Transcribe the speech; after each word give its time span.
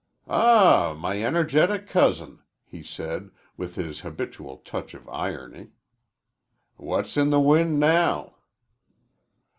"Ah, 0.27 0.95
my 0.97 1.21
energetic 1.23 1.85
cousin," 1.87 2.39
he 2.65 2.81
said, 2.81 3.29
with 3.55 3.75
his 3.75 3.99
habitual 3.99 4.57
touch 4.57 4.95
of 4.95 5.07
irony. 5.07 5.73
"What's 6.77 7.17
in 7.17 7.29
the 7.29 7.39
wind 7.39 7.79
now?" 7.79 8.37